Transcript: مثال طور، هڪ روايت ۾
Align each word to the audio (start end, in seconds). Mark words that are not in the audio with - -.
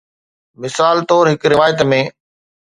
مثال 0.61 0.97
طور، 1.11 1.25
هڪ 1.33 1.41
روايت 1.53 1.79
۾ 1.91 2.01